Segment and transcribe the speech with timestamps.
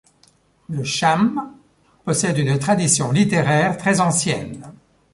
[0.67, 1.51] Le cham
[2.05, 4.73] possède une tradition littéraire très ancienne.